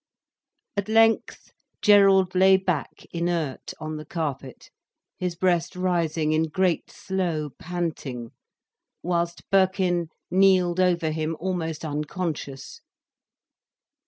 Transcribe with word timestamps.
At 0.75 0.89
length 0.89 1.51
Gerald 1.83 2.33
lay 2.33 2.57
back 2.57 3.05
inert 3.13 3.71
on 3.79 3.97
the 3.97 4.03
carpet, 4.05 4.71
his 5.19 5.35
breast 5.35 5.75
rising 5.75 6.31
in 6.33 6.45
great 6.49 6.89
slow 6.89 7.51
panting, 7.59 8.31
whilst 9.03 9.47
Birkin 9.51 10.07
kneeled 10.31 10.79
over 10.79 11.11
him, 11.11 11.37
almost 11.39 11.85
unconscious. 11.85 12.81